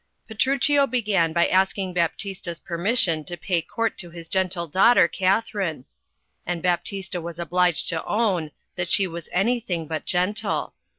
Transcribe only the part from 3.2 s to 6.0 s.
to pay court to his gentle daughter Katharine—